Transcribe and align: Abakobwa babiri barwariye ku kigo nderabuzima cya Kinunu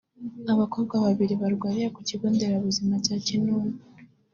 Abakobwa 0.53 0.93
babiri 1.05 1.33
barwariye 1.41 1.87
ku 1.95 1.99
kigo 2.07 2.25
nderabuzima 2.33 2.93
cya 3.05 3.15
Kinunu 3.25 3.71